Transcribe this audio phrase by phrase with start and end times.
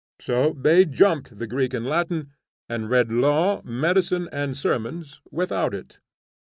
[0.19, 2.31] So they jumped the Greek and Latin,
[2.67, 5.99] and read law, medicine, or sermons, without it.